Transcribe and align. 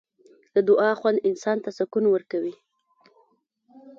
د 0.55 0.57
دعا 0.69 0.89
خوند 0.99 1.23
انسان 1.29 1.57
ته 1.63 1.69
سکون 1.77 2.05
ورکوي. 2.09 2.55